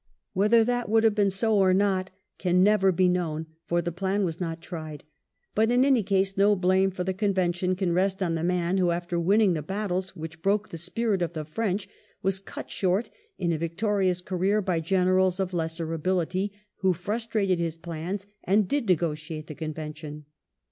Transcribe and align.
Whether 0.33 0.63
that 0.63 0.89
would 0.89 1.03
104 1.03 1.15
WELLINGTON 1.15 1.77
«chap. 1.77 1.77
have 1.77 1.77
been 1.77 1.77
so 1.77 1.85
or 1.85 1.95
not 1.99 2.11
can 2.39 2.63
never 2.63 2.91
be 2.91 3.07
known, 3.07 3.45
for 3.67 3.83
the 3.83 3.91
plan 3.91 4.25
was 4.25 4.41
not 4.41 4.59
tried; 4.59 5.03
bat 5.53 5.69
in 5.69 5.85
any 5.85 6.01
case, 6.01 6.35
no 6.35 6.55
blame 6.55 6.89
for 6.89 7.03
the 7.03 7.13
Convention 7.13 7.75
can 7.75 7.93
rest 7.93 8.23
on 8.23 8.33
the 8.33 8.43
man 8.43 8.79
who, 8.79 8.89
after 8.89 9.19
winning 9.19 9.53
the 9.53 9.61
battles 9.61 10.15
which 10.15 10.41
broke 10.41 10.69
the 10.69 10.79
spirit 10.79 11.21
of 11.21 11.33
the 11.33 11.45
French, 11.45 11.87
was 12.23 12.39
cut 12.39 12.71
short 12.71 13.11
in 13.37 13.53
a 13.53 13.59
victorious 13.59 14.21
career 14.21 14.59
by 14.59 14.79
generals 14.79 15.39
of 15.39 15.53
lesser 15.53 15.93
ability, 15.93 16.51
who 16.77 16.93
frustrated 16.93 17.59
his 17.59 17.77
plans 17.77 18.25
and 18.43 18.67
did 18.67 18.89
negotiate 18.89 19.45
the 19.45 19.53
Conven 19.53 19.95
tion. 19.95 20.25